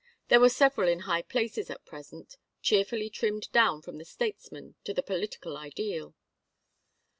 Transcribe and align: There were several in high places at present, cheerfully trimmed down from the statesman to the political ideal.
There 0.29 0.39
were 0.39 0.49
several 0.49 0.89
in 0.89 1.01
high 1.01 1.21
places 1.21 1.69
at 1.69 1.85
present, 1.85 2.37
cheerfully 2.63 3.07
trimmed 3.07 3.51
down 3.51 3.83
from 3.83 3.99
the 3.99 4.03
statesman 4.05 4.73
to 4.83 4.95
the 4.95 5.03
political 5.03 5.55
ideal. 5.55 6.15